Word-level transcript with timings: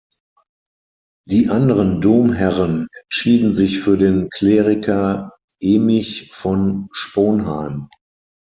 Die 1.27 1.49
anderen 1.49 2.01
Domherren 2.01 2.87
entschieden 3.03 3.53
sich 3.53 3.81
für 3.81 3.99
den 3.99 4.31
Kleriker 4.31 5.33
Emich 5.61 6.31
von 6.31 6.87
Sponheim. 6.91 7.87